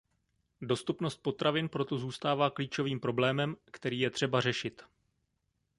[0.61, 4.81] Dostupnost potravin proto zůstává klíčovým problémem, který je třeba řešit.